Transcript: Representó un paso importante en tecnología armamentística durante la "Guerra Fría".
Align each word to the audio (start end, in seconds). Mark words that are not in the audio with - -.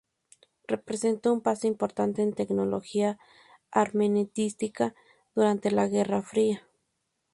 Representó 0.67 1.31
un 1.31 1.41
paso 1.41 1.67
importante 1.67 2.23
en 2.23 2.33
tecnología 2.33 3.19
armamentística 3.69 4.95
durante 5.35 5.69
la 5.69 5.85
"Guerra 5.89 6.23
Fría". 6.23 6.67